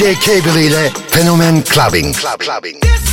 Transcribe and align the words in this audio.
DJ 0.00 0.16
Cable 0.18 0.64
ile 0.64 0.92
Fenomen 1.08 1.62
Clubbing. 1.62 2.14
Club, 2.16 2.38
clubbing. 2.38 3.09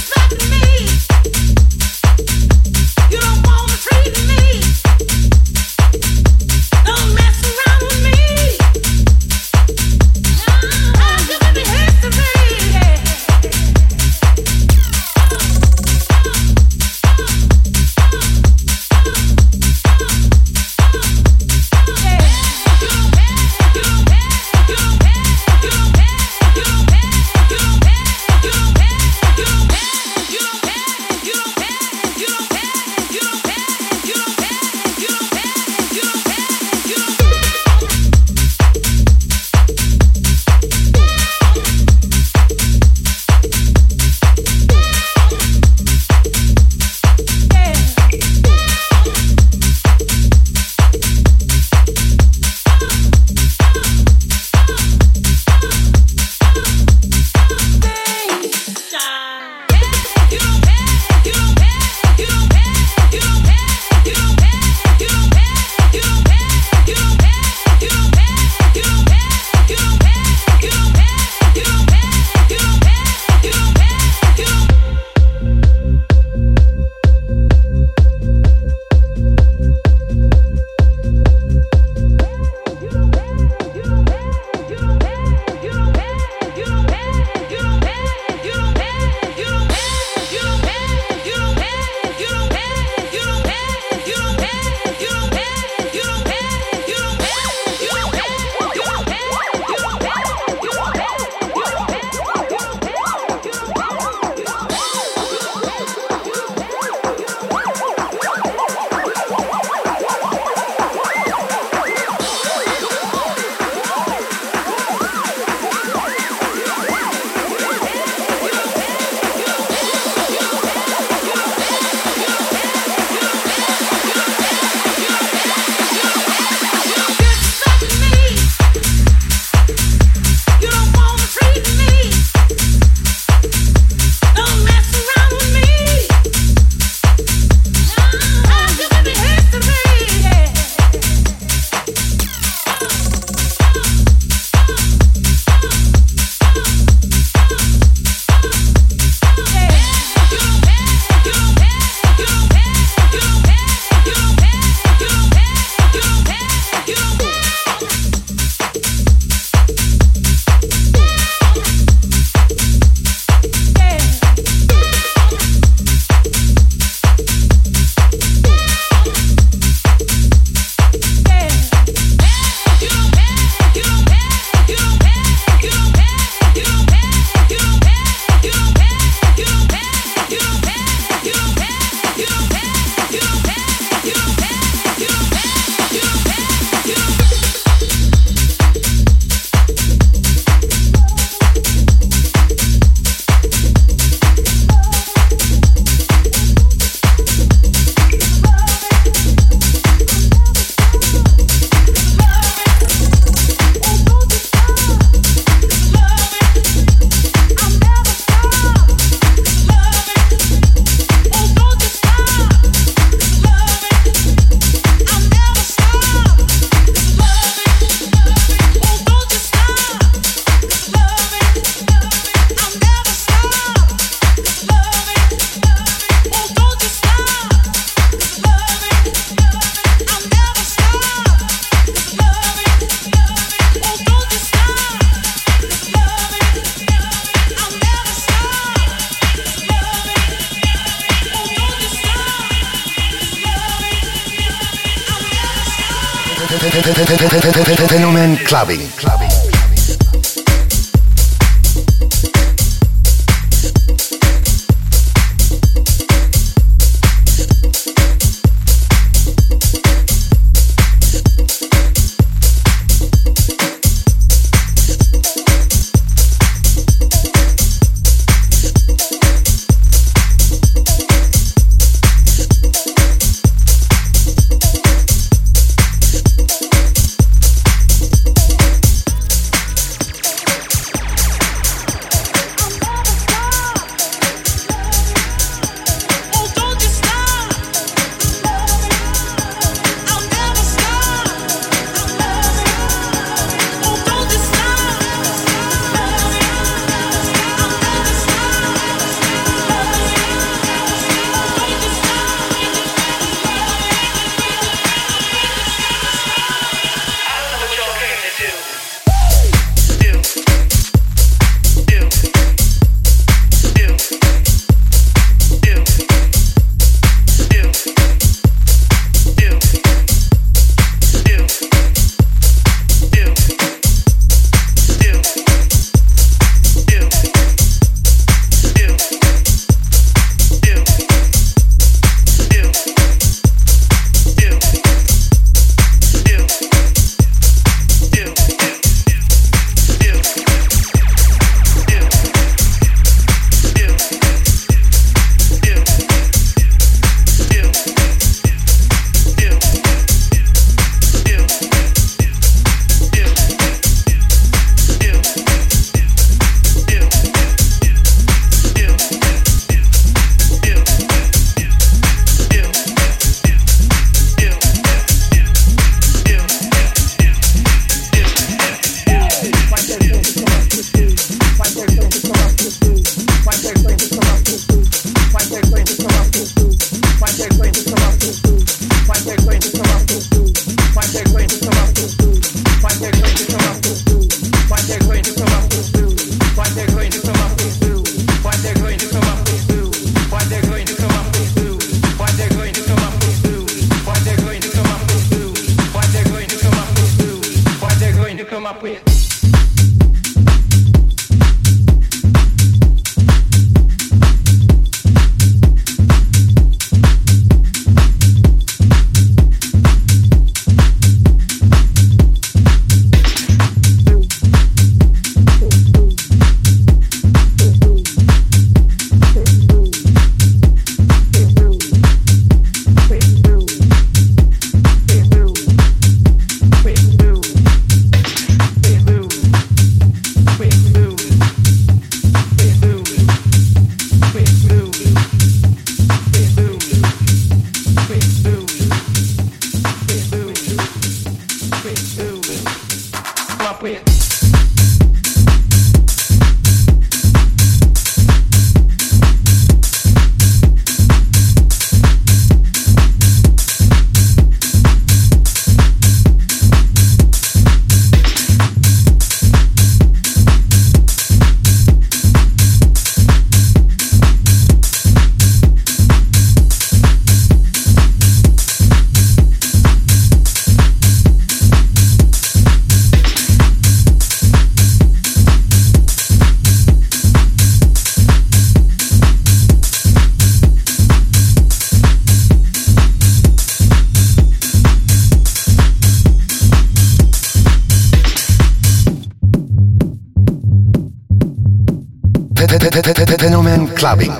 Clubbing. 494.07 494.31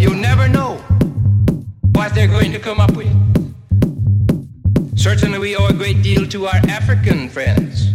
You 0.00 0.12
never 0.12 0.48
know 0.48 0.74
what 1.92 2.16
they're 2.16 2.26
going 2.26 2.50
to 2.50 2.58
come 2.58 2.80
up 2.80 2.96
with. 2.96 3.06
Certainly, 4.98 5.38
we 5.38 5.54
owe 5.54 5.68
a 5.68 5.72
great 5.72 6.02
deal 6.02 6.26
to 6.26 6.46
our 6.46 6.60
African 6.66 7.28
friends. 7.28 7.92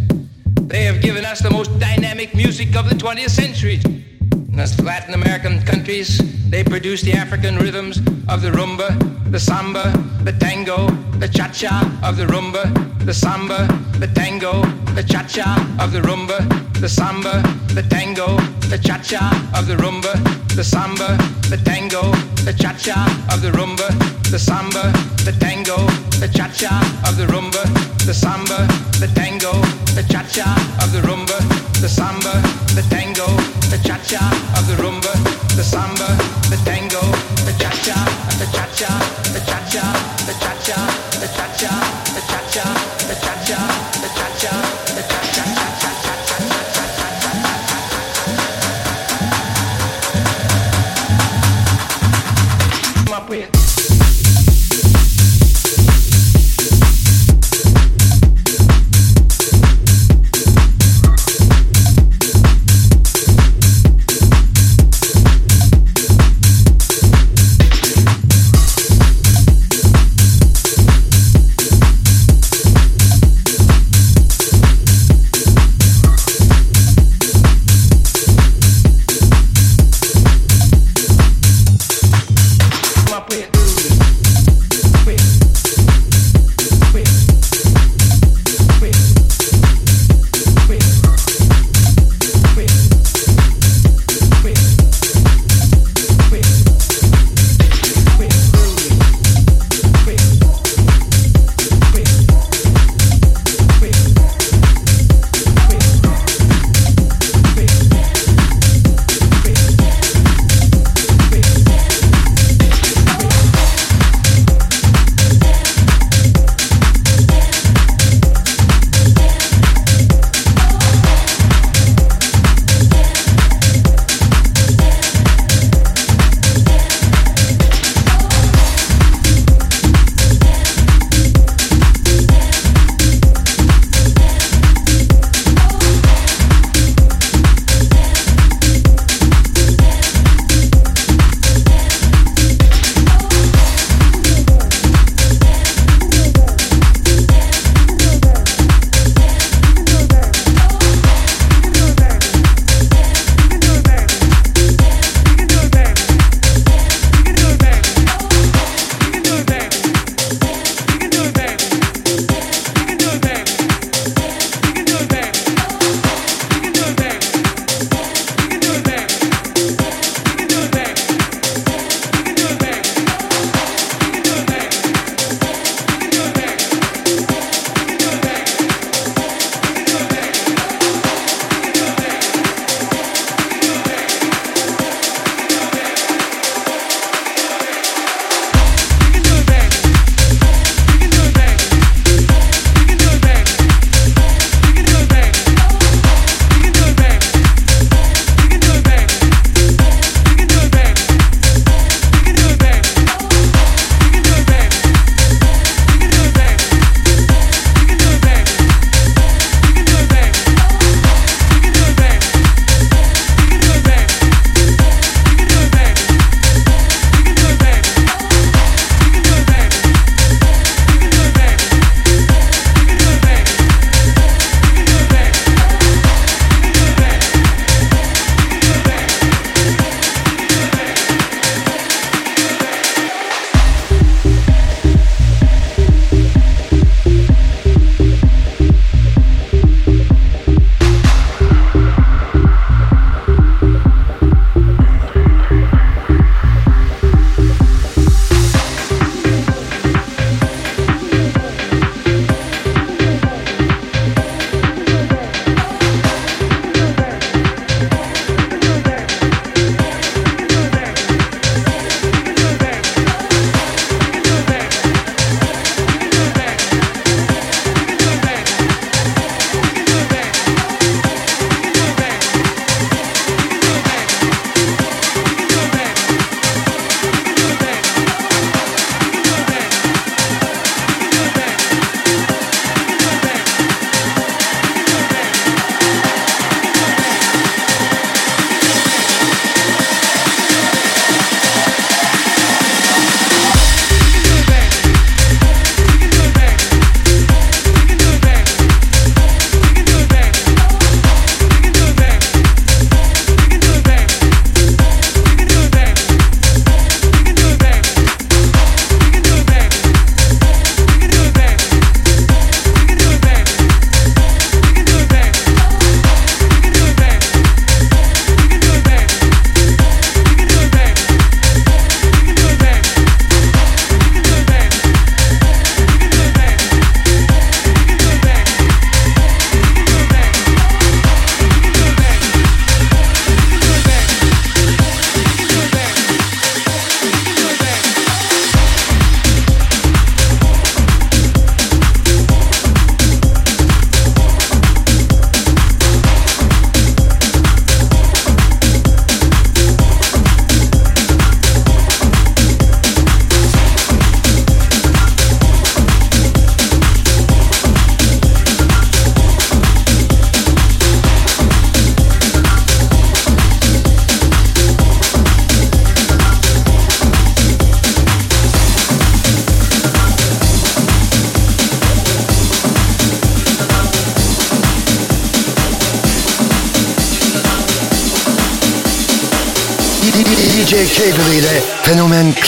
They 0.62 0.84
have 0.84 1.02
given 1.02 1.26
us 1.26 1.40
the 1.40 1.50
most 1.50 1.78
dynamic 1.78 2.34
music 2.34 2.74
of 2.74 2.88
the 2.88 2.94
20th 2.94 3.28
century. 3.28 3.82
In 3.84 4.56
the 4.56 4.82
Latin 4.82 5.12
American 5.12 5.60
countries, 5.66 6.16
they 6.48 6.64
produce 6.64 7.02
the 7.02 7.12
African 7.12 7.58
rhythms 7.58 7.98
of 8.26 8.40
the 8.40 8.50
rumba, 8.50 8.88
the 9.30 9.38
samba, 9.38 9.92
the 10.22 10.32
tango, 10.32 10.88
the 11.18 11.28
cha-cha 11.28 12.00
of 12.02 12.16
the 12.16 12.24
rumba, 12.24 12.64
the 13.04 13.12
samba, 13.12 13.66
the 13.98 14.06
tango, 14.06 14.62
the 14.94 15.02
cha-cha 15.02 15.76
of 15.78 15.92
the 15.92 16.00
rumba, 16.00 16.38
the 16.80 16.88
samba, 16.88 17.42
the 17.74 17.82
tango, 17.90 18.38
the 18.70 18.78
cha-cha 18.78 19.52
of 19.54 19.66
the 19.66 19.76
rumba, 19.76 20.43
the 20.54 20.62
samba, 20.62 21.16
the 21.50 21.56
tango, 21.64 22.12
the 22.44 22.52
cha-cha 22.52 22.94
of 23.32 23.42
the 23.42 23.50
rumba, 23.50 23.88
the 24.30 24.38
samba, 24.38 24.92
the 25.24 25.32
tango, 25.40 25.76
the 26.20 26.28
cha-cha 26.28 26.78
of 27.08 27.16
the 27.16 27.26
rumba, 27.26 27.62
the 28.06 28.14
samba, 28.14 28.66
the 29.00 29.10
tango, 29.14 29.52
the 29.98 30.02
cha-cha 30.08 30.46
of 30.82 30.92
the 30.92 31.00
rumba, 31.00 31.38
the 31.80 31.88
samba, 31.88 32.34
the 32.74 32.82
tango, 32.88 33.26
the 33.70 33.78
cha-cha 33.82 34.22
of 34.56 34.66
the 34.68 34.74
rumba, 34.82 35.12
the 35.56 35.64
samba, 35.64 36.06
the 36.50 36.58
tango, 36.64 37.00
the 37.46 37.54
cha-cha, 37.58 37.98
the 38.38 38.46
cha-cha, 38.54 38.92
the 39.34 39.40
cha-cha, 39.40 39.84
the 40.26 40.32
cha-cha. 40.34 40.53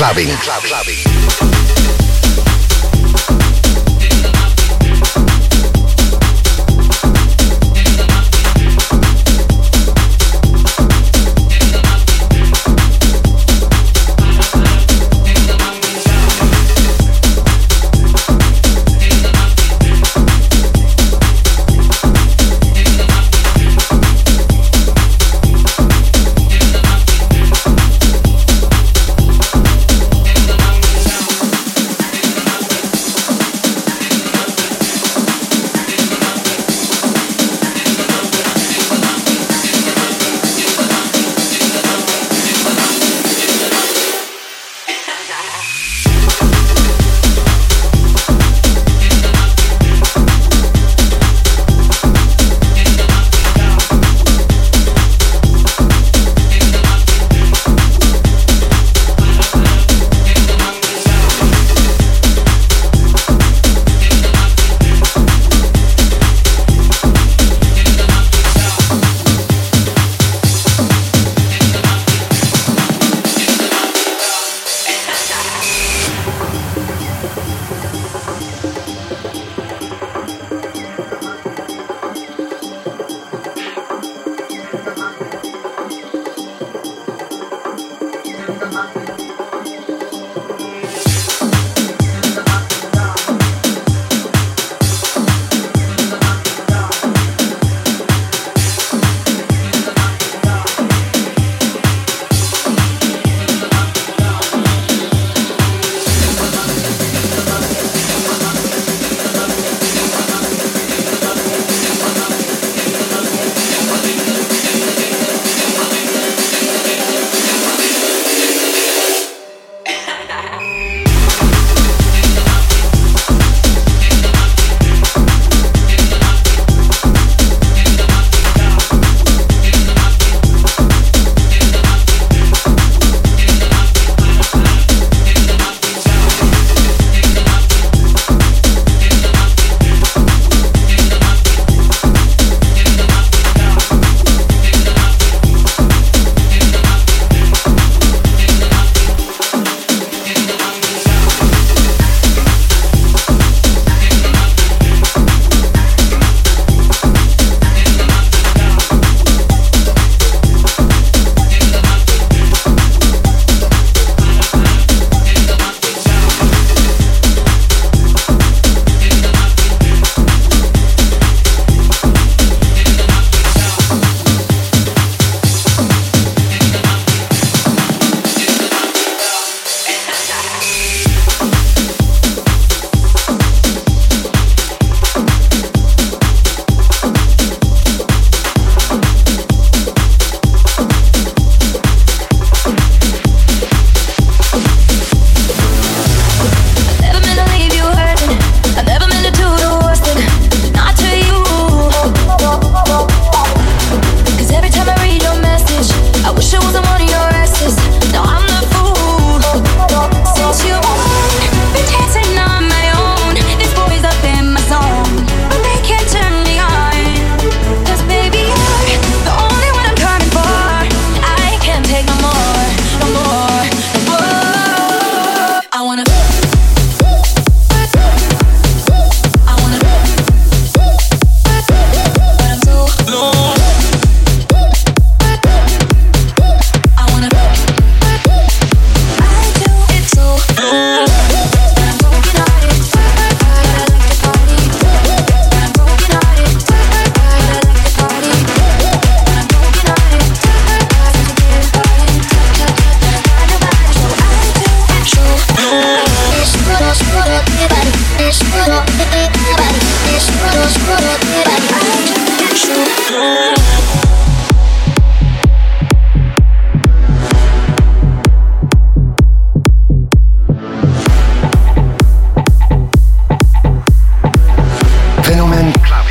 Clubbing. 0.06 0.95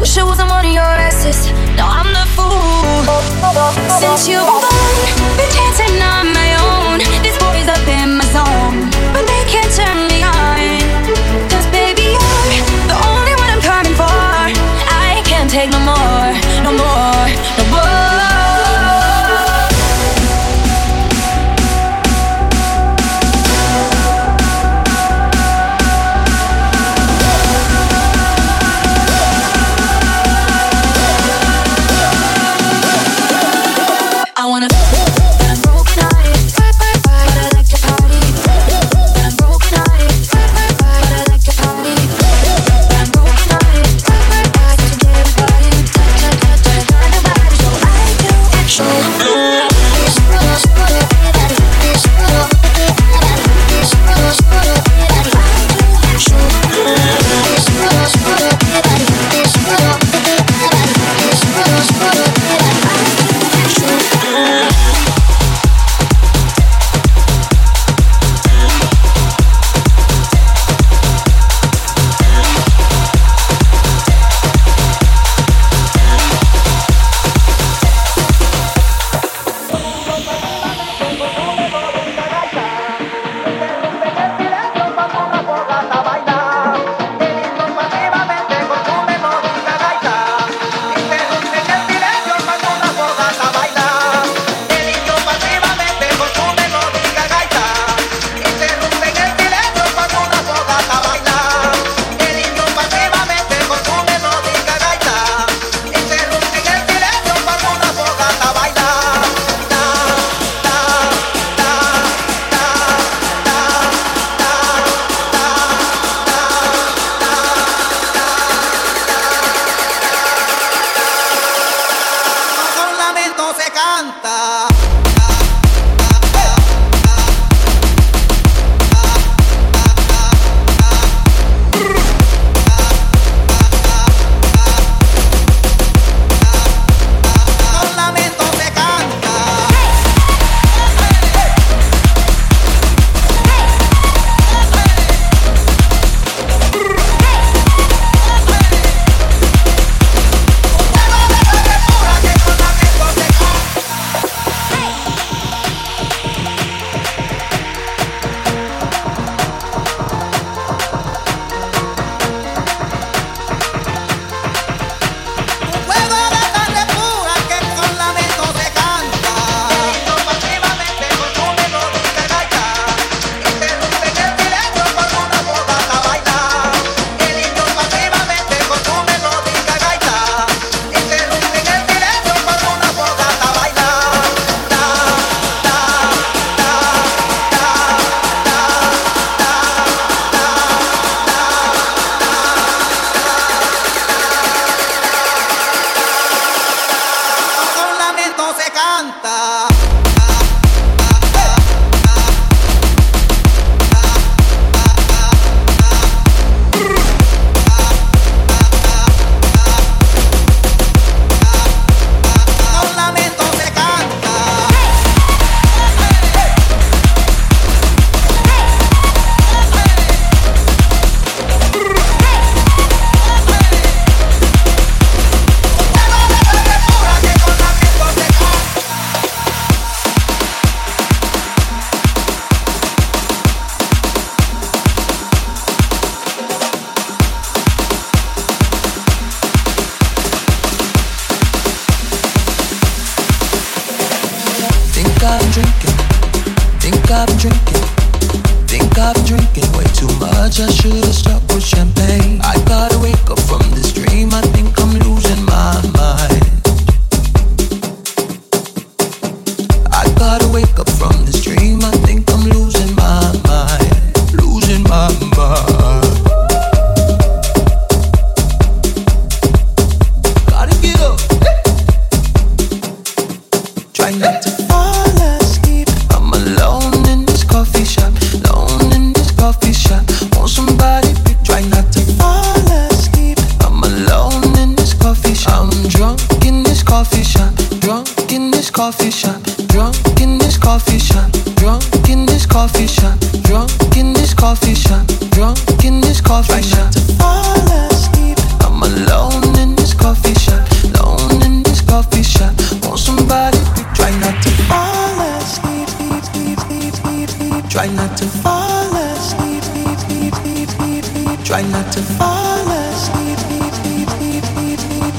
wish 0.00 0.16
I 0.16 0.24
wasn't 0.24 0.48
one 0.48 0.64
of 0.64 0.72
your 0.72 0.82
asses. 0.82 1.52
No, 1.76 1.84
I'm 1.84 2.08
the 2.12 2.24
fool. 2.34 3.04
Since 4.00 4.28
you've 4.28 4.40
gone, 4.40 5.06
been 5.36 5.50
dancing 5.52 6.00
on 6.00 6.32
my 6.32 6.50
own. 6.64 6.98
This 7.22 7.36
boy's 7.38 7.68
up 7.68 7.86
in 7.86 8.16
my 8.16 8.24
zone. 8.32 8.69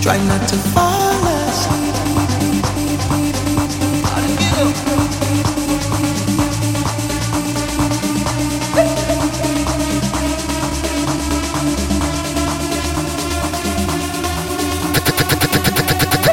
Try 0.02 0.18
not 0.26 0.48
to 0.50 0.56
fall 0.74 1.28
asleep. 1.48 1.94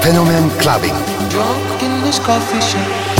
Fenomen 0.02 0.48
Clubbing. 0.60 0.94
Drunk 1.28 1.82
in 1.82 2.00
this 2.00 2.18
coffee 2.18 2.62
shop. 2.62 3.17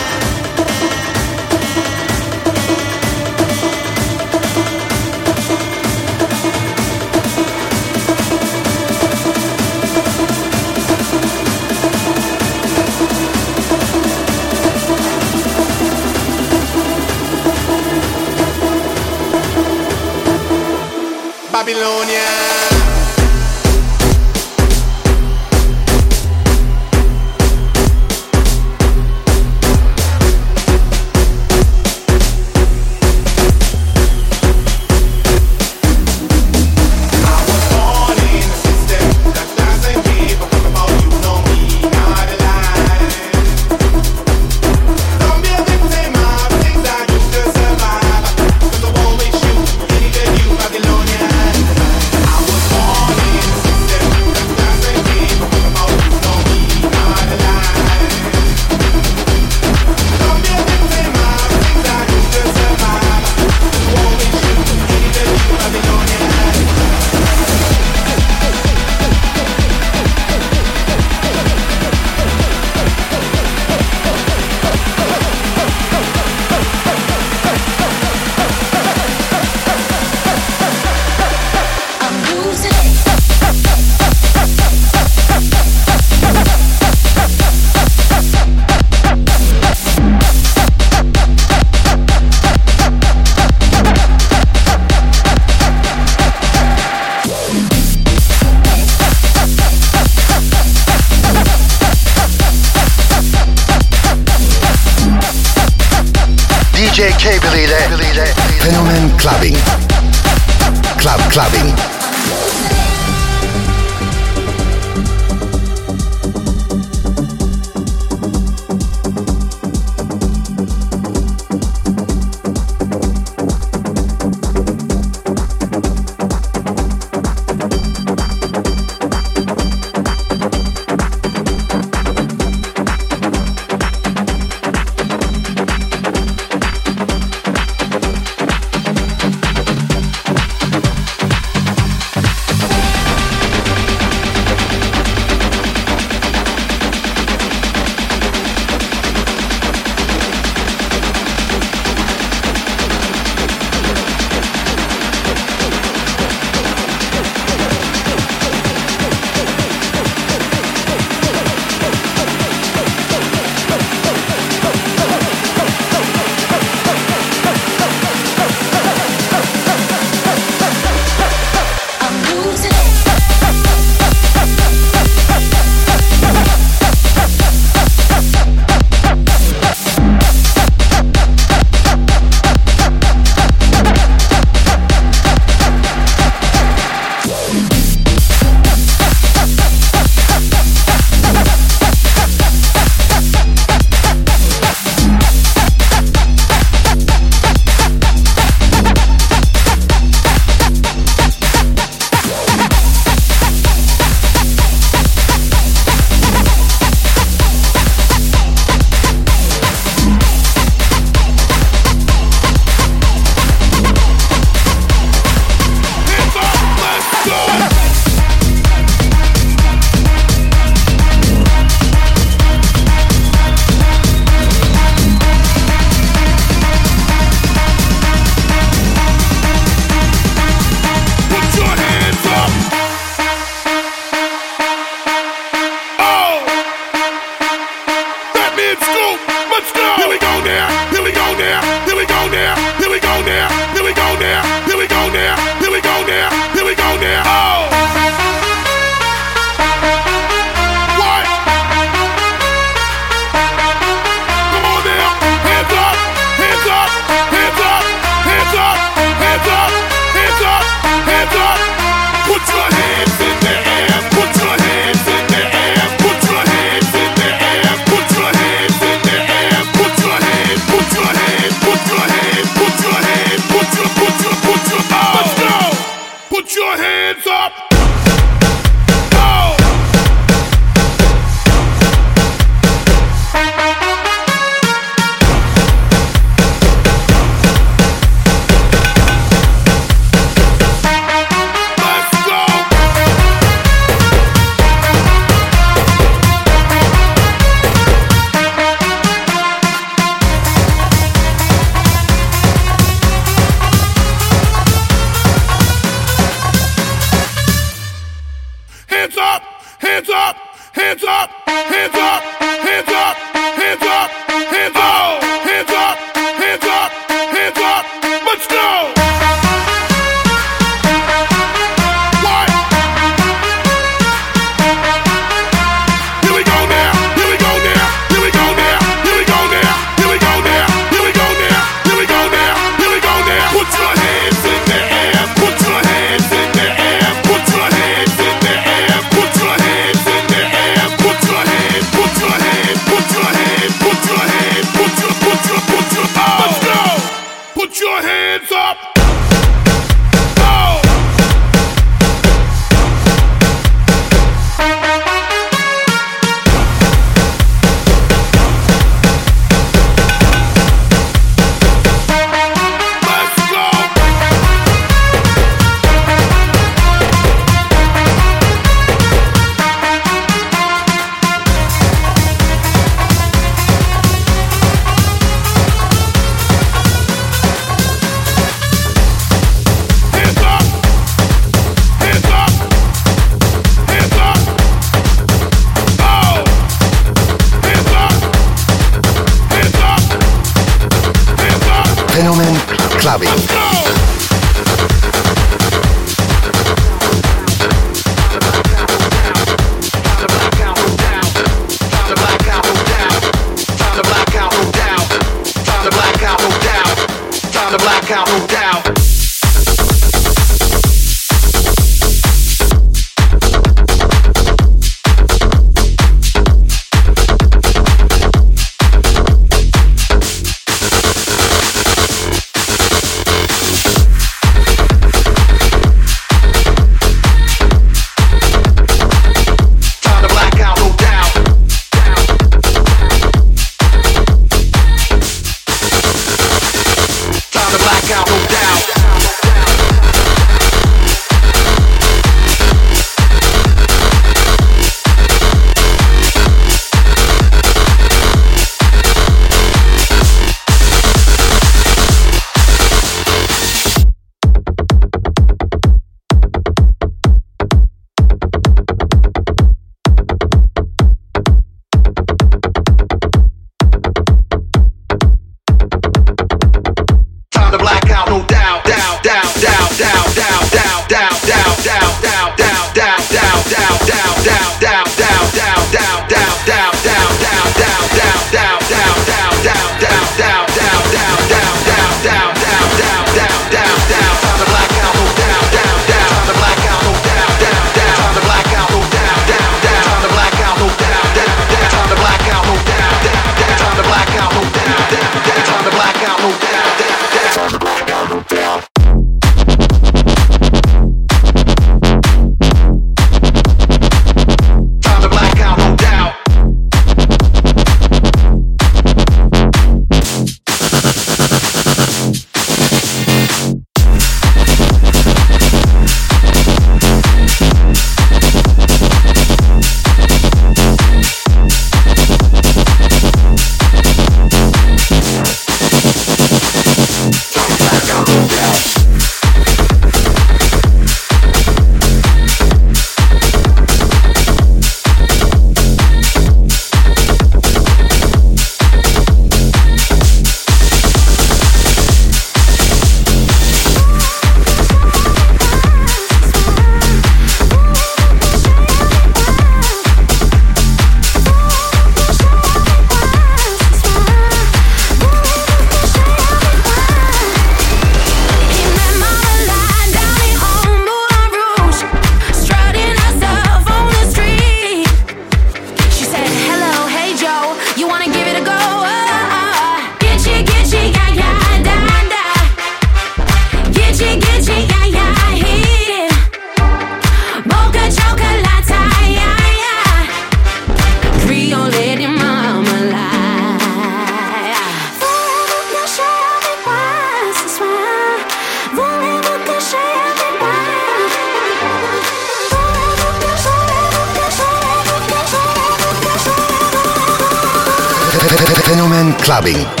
saben. 599.61 600.00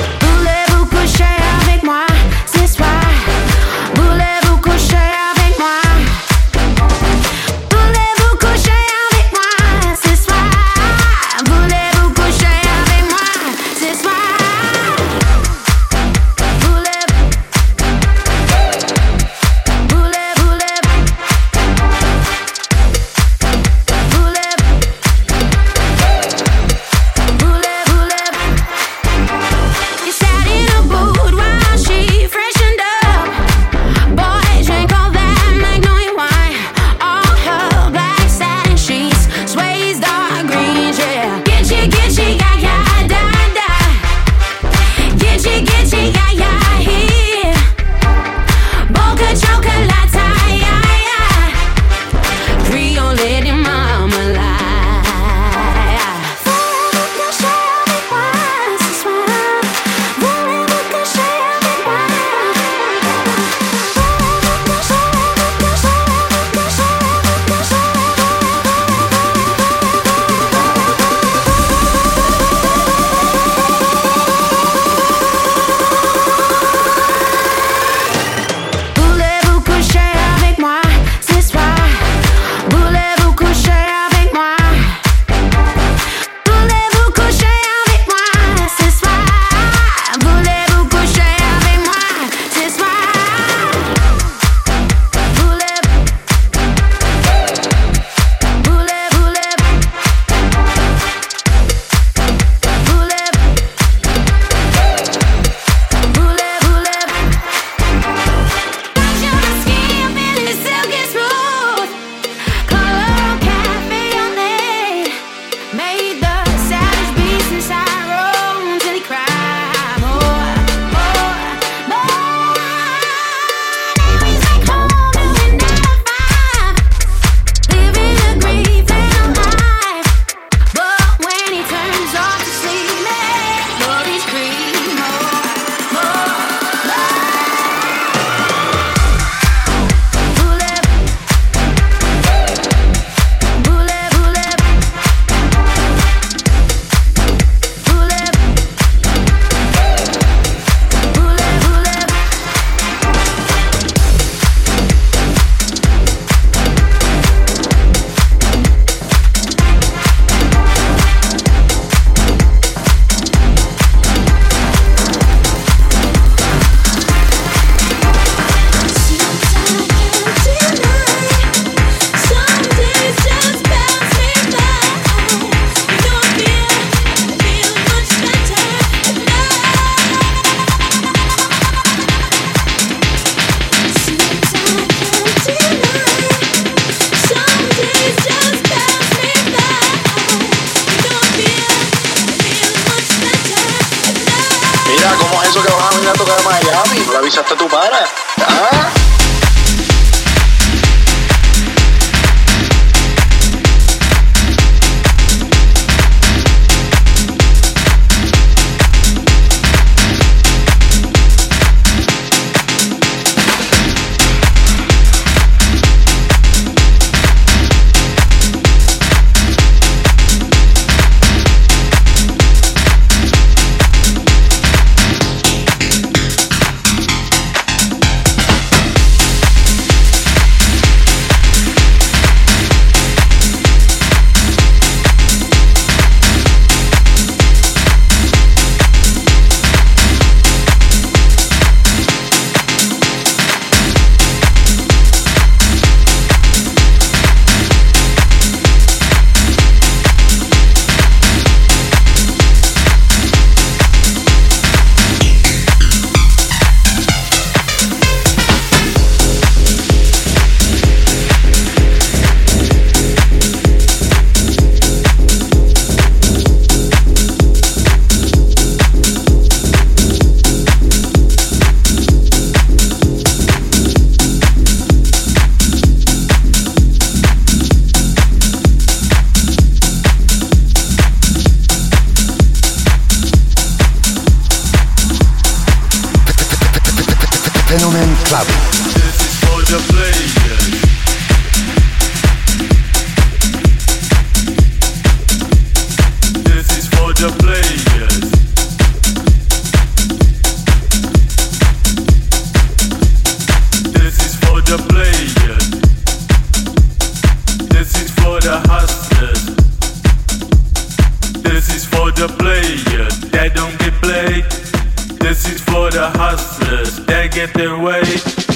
This 315.43 315.53
is 315.53 315.61
for 315.61 315.89
the 315.89 316.07
hustlers 316.11 316.97
that 317.07 317.31
get 317.31 317.51
their 317.55 317.75
way. 317.75 318.50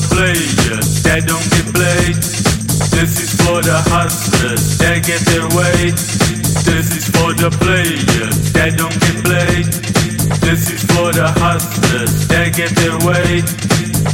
The 0.00 0.14
players 0.14 1.02
that 1.02 1.26
don't 1.26 1.48
get 1.50 1.66
played. 1.74 2.14
This 2.94 3.18
is 3.18 3.34
for 3.34 3.58
the 3.62 3.78
hustlers 3.90 4.78
that 4.78 5.02
get 5.02 5.18
their 5.26 5.46
way. 5.58 5.90
This 6.62 6.94
is 6.94 7.06
for 7.10 7.34
the 7.34 7.50
players 7.58 8.52
that 8.52 8.78
don't 8.78 8.94
get 8.94 9.16
played. 9.26 9.66
This 10.44 10.70
is 10.70 10.82
for 10.86 11.10
the 11.10 11.26
hustlers 11.42 12.28
that 12.28 12.54
get 12.54 12.70
their 12.78 12.94
way. 13.02 13.42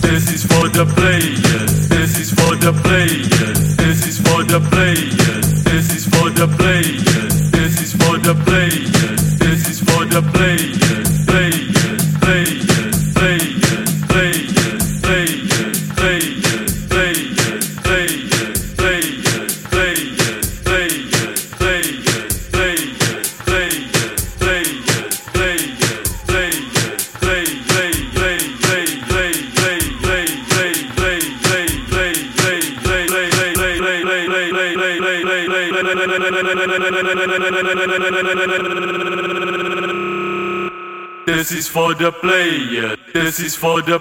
This 0.01 0.33
is 0.33 0.45
for 0.49 0.69
the 0.73 0.87
players. 0.97 1.89
This 1.89 2.17
is 2.19 2.31
for 2.33 2.57
the 2.57 2.73
players. 2.73 3.77
This 3.77 4.07
is 4.09 4.19
for 4.25 4.41
the 4.45 4.61
players. 4.73 5.65
This 5.65 5.93
is 5.93 6.05
for 6.09 6.31
the 6.31 6.49
players. 6.49 7.51
This 7.53 7.77
is 7.83 7.93
for 7.93 8.17
the 8.17 8.35
players. 8.47 9.39
This 9.39 9.69
is 9.69 9.81
for 9.81 10.05
the 10.05 10.23
players. 10.33 10.35
Players, 10.35 11.04
for 41.75 41.93
the 41.93 42.13
player. 42.13 42.95
This 43.13 43.41
is 43.41 43.57
for 43.57 43.83
the 43.83 43.99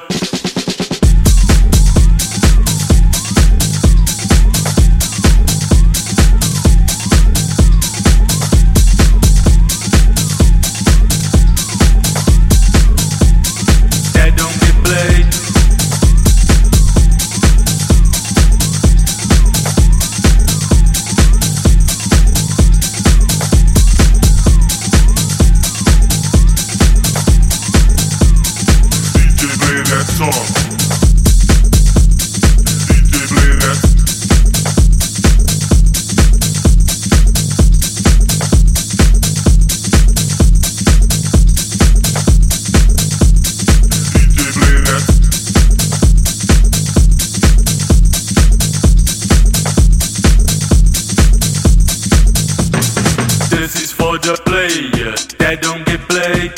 don't 55.64 55.86
get 55.86 56.01
played. 56.09 56.51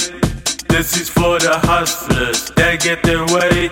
This 0.67 0.97
is 0.99 1.09
for 1.09 1.37
the 1.37 1.59
hustlers 1.61 2.49
that 2.57 2.81
get 2.81 3.03
their 3.03 3.23
way. 3.29 3.69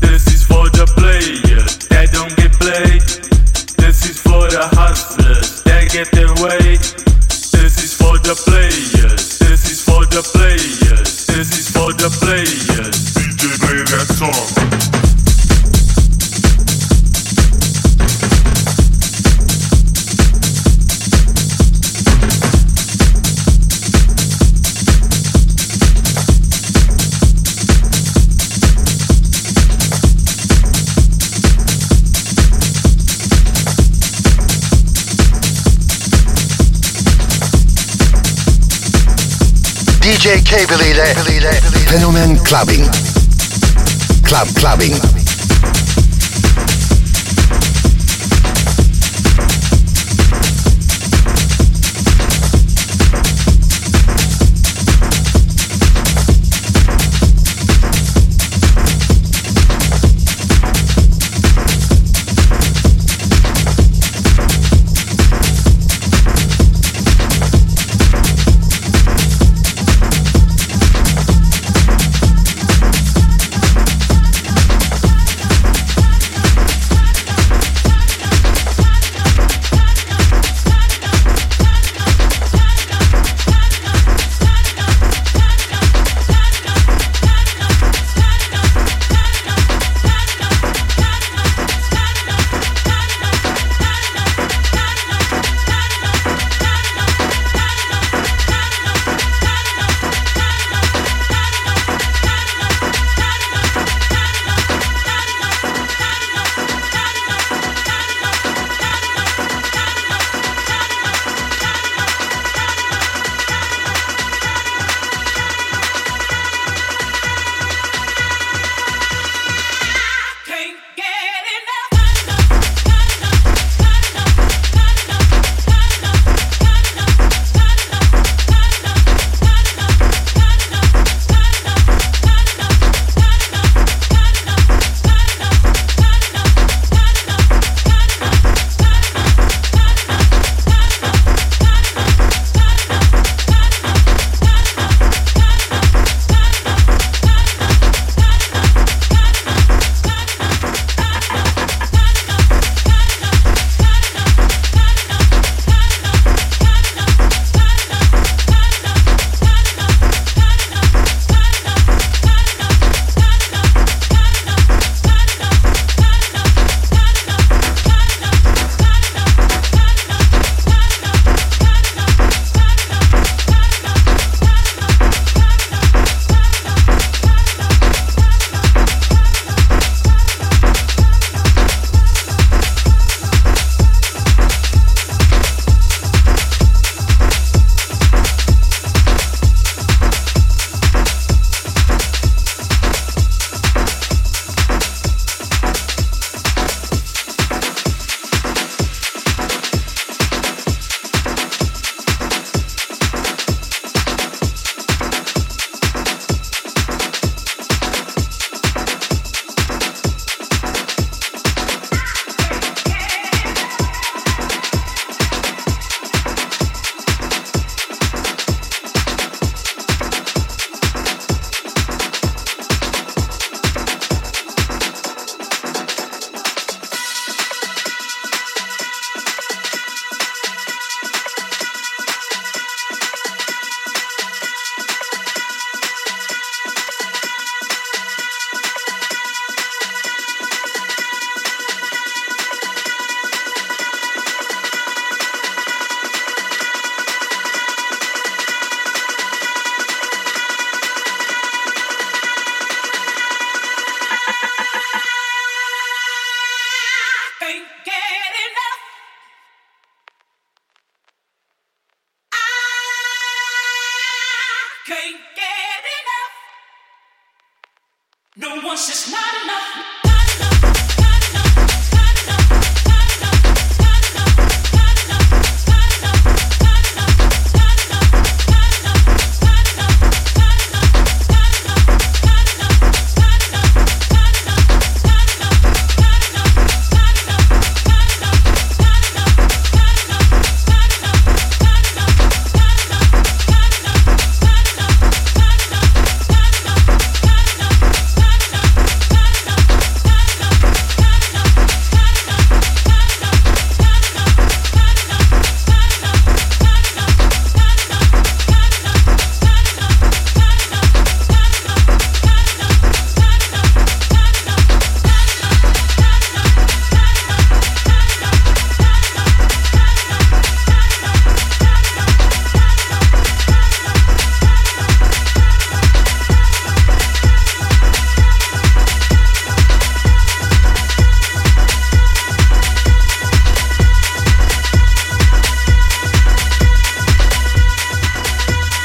This 0.00 0.24
is 0.32 0.42
for 0.42 0.64
the 0.72 0.86
player 0.96 1.60
that 1.92 2.08
don't 2.16 2.34
get 2.34 2.52
played. 2.56 3.04
This 3.76 4.08
is 4.08 4.16
for 4.20 4.48
the 4.48 4.64
hustlers 4.72 5.62
that 5.64 5.90
get 5.92 6.08
their 6.16 6.32
way. 6.40 6.80
This 7.52 7.76
is 7.84 7.92
for 7.92 8.16
the 8.24 8.34
players. 8.46 9.38
This 9.38 9.70
is 9.70 9.84
for 9.84 10.06
the 10.08 10.22
players. 10.32 11.26
This 11.26 11.50
is 11.60 11.68
for 11.68 11.92
the 11.92 12.08
players. 12.20 12.53
DJ 40.24 40.42
K 40.42 40.64
believe 40.64 40.96
that. 40.96 41.16
Fenomen 41.86 42.42
Clubbing. 42.46 42.88
Club 44.24 44.48
Clubbing. 44.56 45.23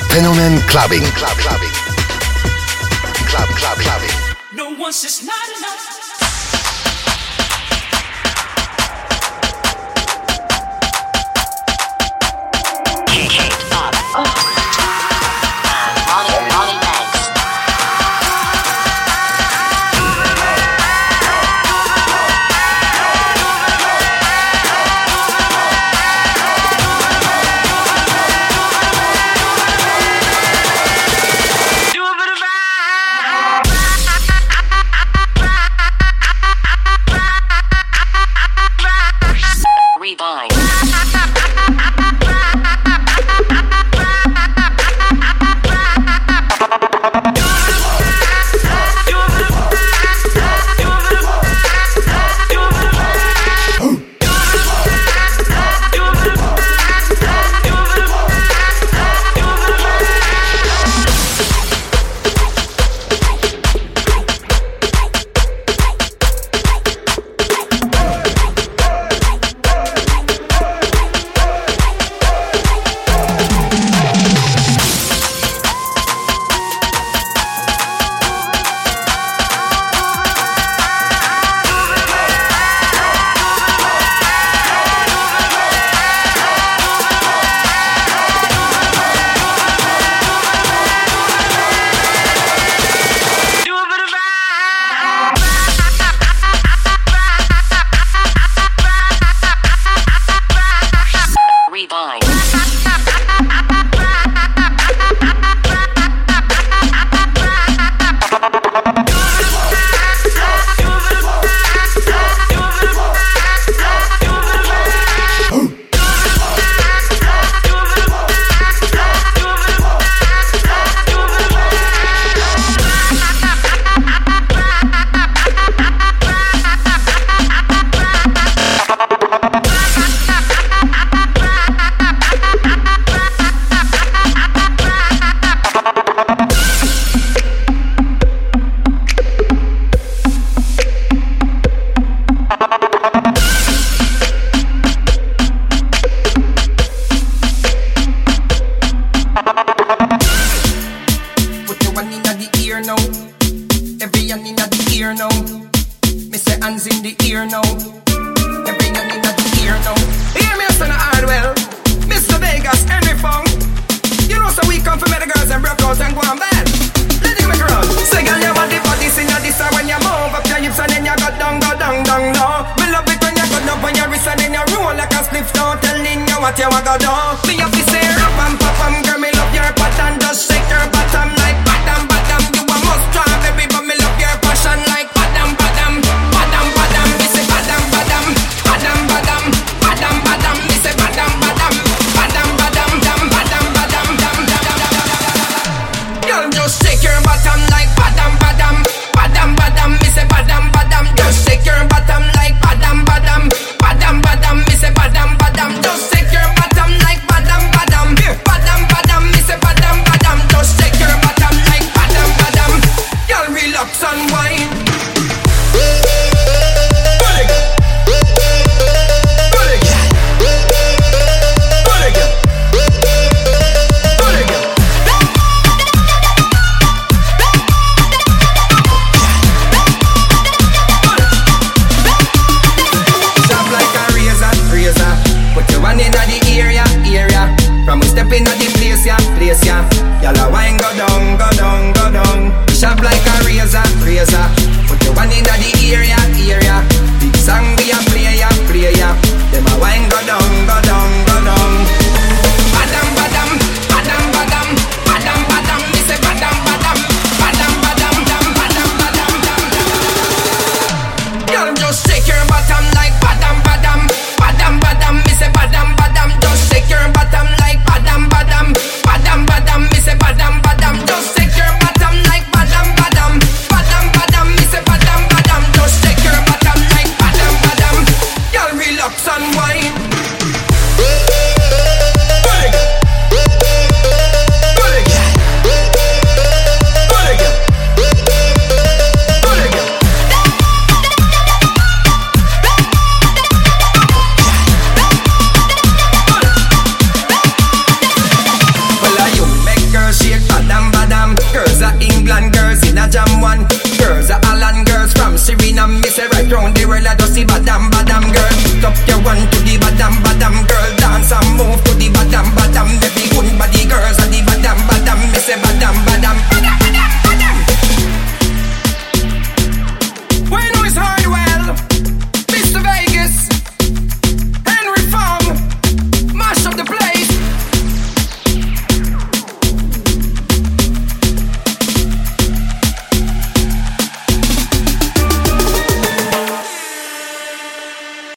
Fenomen 0.10 0.58
Clubbing. 0.68 1.04
Club, 1.14 1.38
clubbing. 1.38 1.70
Club, 3.30 3.50
club, 3.50 3.78
clubbing. 3.78 4.10
No 4.54 4.72
once 4.72 5.04
is 5.04 5.24
not 5.24 5.48
enough. 5.58 5.89